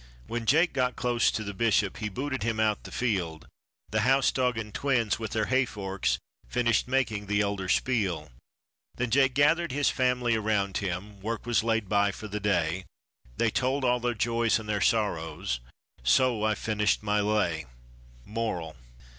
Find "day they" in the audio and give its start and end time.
12.39-13.51